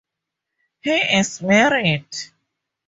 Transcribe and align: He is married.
He 0.81 0.95
is 0.95 1.43
married. 1.43 2.07